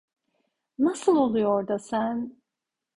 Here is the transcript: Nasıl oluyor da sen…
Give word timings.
Nasıl 0.79 1.15
oluyor 1.15 1.67
da 1.67 1.79
sen… 1.79 2.35